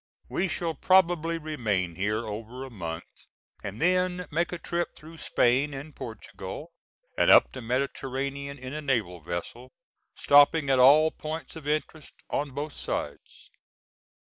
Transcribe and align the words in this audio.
We 0.29 0.47
shall 0.47 0.73
probably 0.73 1.37
remain 1.37 1.93
here 1.93 2.25
over 2.25 2.65
a 2.65 2.71
month, 2.71 3.27
and 3.63 3.79
then 3.79 4.27
make 4.31 4.51
a 4.51 4.57
trip 4.57 4.95
through 4.95 5.19
Spain 5.19 5.75
and 5.75 5.95
Portugal, 5.95 6.71
and 7.15 7.29
up 7.29 7.51
the 7.51 7.61
Mediterranean, 7.61 8.57
in 8.57 8.73
a 8.73 8.81
naval 8.81 9.21
vessel, 9.23 9.69
stopping 10.15 10.71
at 10.71 10.79
all 10.79 11.11
points 11.11 11.55
of 11.55 11.67
interest 11.67 12.15
on 12.31 12.49
both 12.49 12.73
sides. 12.75 13.51